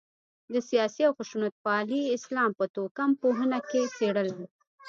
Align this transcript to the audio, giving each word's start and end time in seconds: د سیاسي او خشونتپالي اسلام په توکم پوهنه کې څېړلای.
د 0.53 0.55
سیاسي 0.69 1.01
او 1.07 1.13
خشونتپالي 1.19 2.01
اسلام 2.17 2.49
په 2.59 2.65
توکم 2.75 3.09
پوهنه 3.21 3.59
کې 3.69 3.81
څېړلای. 3.95 4.45